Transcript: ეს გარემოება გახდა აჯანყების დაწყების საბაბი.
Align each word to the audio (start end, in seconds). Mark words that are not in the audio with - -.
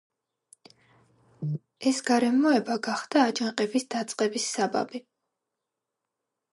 ეს 1.91 2.01
გარემოება 2.09 2.79
გახდა 2.89 3.27
აჯანყების 3.35 3.89
დაწყების 3.97 4.51
საბაბი. 4.59 5.07